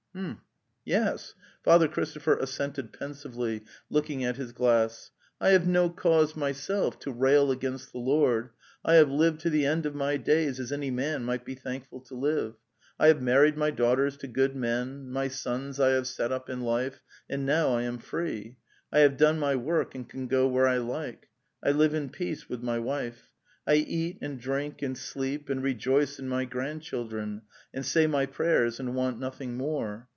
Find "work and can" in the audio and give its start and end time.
19.55-20.27